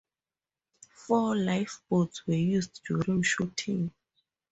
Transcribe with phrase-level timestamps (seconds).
[0.95, 3.93] Four lifeboats were used during shooting.